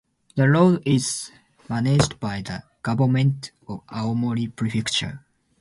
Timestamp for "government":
2.81-3.51